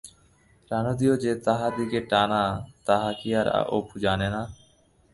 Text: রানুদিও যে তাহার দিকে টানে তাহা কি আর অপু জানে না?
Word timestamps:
রানুদিও 0.71 1.13
যে 1.23 1.31
তাহার 1.45 1.71
দিকে 1.79 1.99
টানে 2.11 2.43
তাহা 2.87 3.09
কি 3.19 3.29
আর 3.39 3.47
অপু 3.77 3.95
জানে 4.05 4.27
না? 4.35 4.41